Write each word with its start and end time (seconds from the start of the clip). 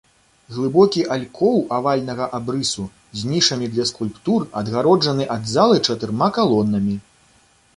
Глыбокі 0.53 1.01
алькоў 1.15 1.59
авальнага 1.79 2.25
абрысу 2.37 2.85
з 3.19 3.29
нішамі 3.33 3.69
для 3.75 3.85
скульптур 3.91 4.49
адгароджаны 4.63 5.29
ад 5.35 5.43
залы 5.53 5.77
чатырма 5.87 6.33
калонамі. 6.41 6.95